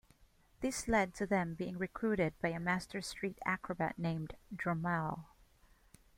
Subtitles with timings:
[0.61, 5.25] This led to them being recruited by a master street acrobat named Dromale.